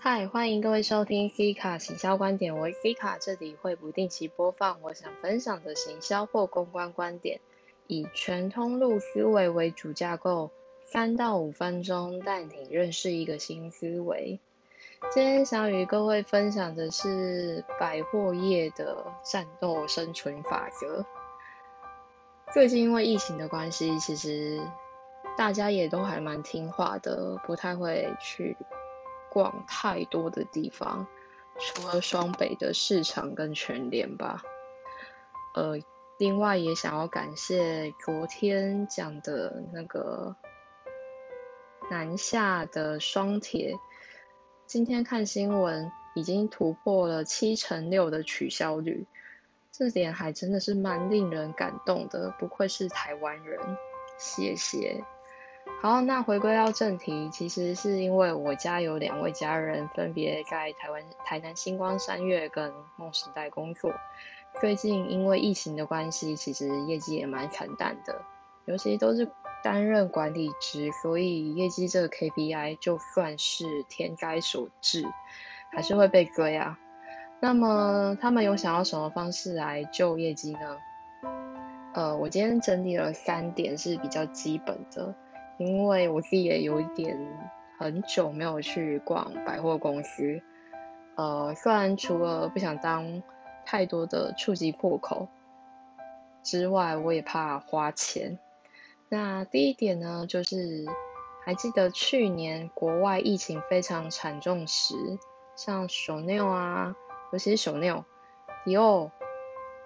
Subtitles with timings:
[0.00, 7.40] 嗨，欢迎各位收听 C 卡行销观点，我 C 卡这里会不定期播放我想分享的行销或公关观点，
[7.88, 10.50] 以全通路思维为主架构，
[10.86, 14.38] 三到五分钟带你认识一个新思维。
[15.10, 21.04] 今天想与各位分享的是百货业的战斗生存法则。
[22.54, 24.60] 最近因为疫情的关系，其实
[25.36, 28.56] 大家也都还蛮听话的，不太会去
[29.30, 31.06] 逛太多的地方，
[31.58, 34.42] 除了双北的市场跟全联吧。
[35.54, 35.78] 呃，
[36.18, 40.36] 另外也想要感谢昨天讲的那个
[41.90, 43.74] 南下的双铁。
[44.66, 49.06] 今天看新闻，已经突破了七成六的取消率，
[49.72, 53.58] 这点还真的是蛮令人感动的，不愧是台湾人，
[54.18, 55.02] 谢谢。
[55.80, 63.92] 好，那回归到正题，其实是因为我家有两位家人分别在台湾台南星光三月跟梦时代工作，
[64.60, 68.22] 最近因为疫情的关系，其实业绩也蛮惨淡的，
[68.64, 69.28] 尤其都是。
[69.60, 75.04] 担任管理职，所以业绩这个 KPI 就算是天灾所致，
[75.72, 76.78] 还是会被追啊。
[77.40, 80.76] 那么他们有想要什么方式来救业绩呢？
[81.92, 85.12] 呃，我今天整理了三点是比较基本的，
[85.58, 87.18] 因为我自己也有一点
[87.78, 90.40] 很久没有去逛百货公司。
[91.16, 93.22] 呃，虽然除了不想当
[93.66, 95.28] 太多的触及破口
[96.42, 98.38] 之外，我也怕花钱。
[99.08, 100.86] 那第一点呢，就是
[101.44, 104.94] 还记得去年国外疫情非常惨重时，
[105.56, 106.94] 像 Chanel 啊，
[107.32, 108.04] 尤其是 Chanel、
[108.64, 109.10] 迪奥，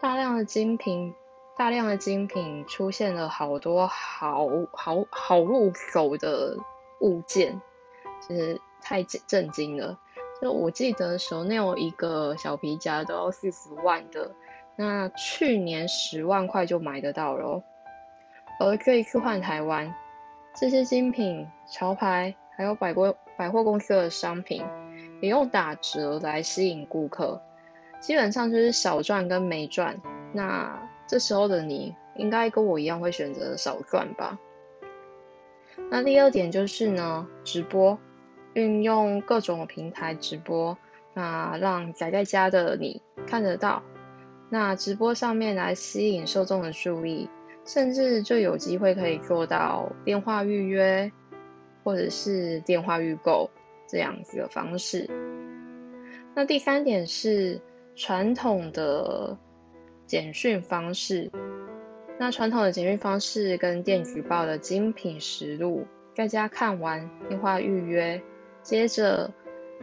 [0.00, 1.14] 大量的精品，
[1.60, 6.56] 大量的精品出现了好多好好好入手的
[7.02, 7.60] 物件，
[8.26, 9.98] 就是太震惊了。
[10.40, 14.30] 就我记得 Chanel 一个小皮夹都要四十万的，
[14.74, 17.62] 那去年十万块就买得到了。
[18.58, 19.94] 而这一次换台湾，
[20.54, 24.64] 这些精品、潮牌，还有百货百货公司的商品，
[25.20, 27.42] 也用打折来吸引顾客，
[28.00, 30.00] 基本上就是小赚跟没赚。
[30.32, 34.38] 那这时候的你，应该跟我一样会选择少赚吧？
[35.90, 37.98] 那第二点就是呢，直播，
[38.54, 40.78] 运用各种平台直播，
[41.12, 43.82] 那让宅在家的你看得到，
[44.50, 47.28] 那直播上面来吸引受众的注意。
[47.64, 51.10] 甚至就有机会可以做到电话预约，
[51.82, 53.50] 或者是电话预购
[53.88, 55.10] 这样子的方式。
[56.36, 57.60] 那第三点是
[57.96, 59.36] 传统的
[60.10, 61.30] 简讯方式。
[62.18, 68.20] 那传统的简讯方式跟电子报的精品实录，在家看完电话预约，
[68.60, 69.32] 接着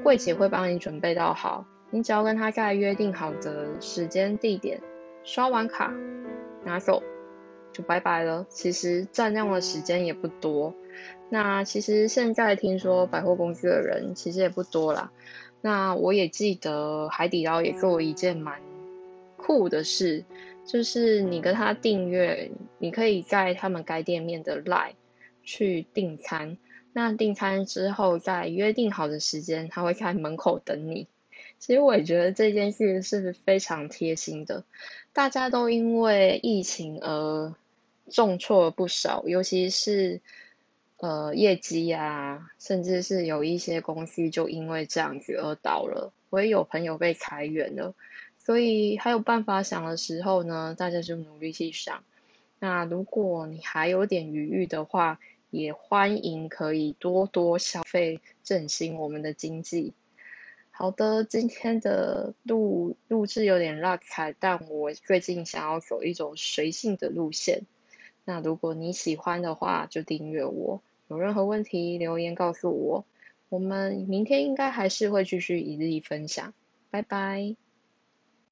[0.04, 4.82] 柜姐会帮你准备到好，你只要跟他在约定好的时间地点，
[5.24, 5.94] 刷完卡
[6.66, 7.02] 拿走。
[7.72, 8.46] 就拜拜了。
[8.50, 10.76] 其实占用的时间也不多。
[11.30, 15.10] 那其实现在听说百货公司的人其实也不多啦。
[15.62, 18.60] 那我也记得海底捞也做一件蛮
[19.48, 20.26] 酷的事，
[20.66, 24.96] 就是你跟他订阅，你可以在他们该店面的 line
[25.42, 26.58] 去订餐。
[26.92, 31.08] 那订餐之后，在约定好的时间，他会在门口等你。
[31.60, 34.66] 其实我也觉得这件事是非常贴心的。
[35.14, 37.56] 大家都因为疫情而
[38.10, 40.20] 重挫了不少，尤其是
[40.98, 46.12] 呃业绩啊，甚至是有一些公司就因为这样子而倒了。
[46.30, 47.96] 我也有朋友被裁员了，
[48.48, 52.06] 所以还有办法想的时候呢，大家就努力去想。
[52.60, 55.20] 那如果你还有点余裕的话，
[55.50, 59.92] 也欢迎可以多多消费，振兴我们的经济。
[60.72, 67.64] 好的，今天的录录制有点拉开，但我最近想要走一种随性的路线。
[68.24, 70.82] 那如果你喜欢的话，就订阅我。
[71.10, 73.04] 有任何问题留言告诉我。
[73.50, 76.54] 我们明天应该还是会继续一日一分享。
[76.90, 77.67] 拜拜。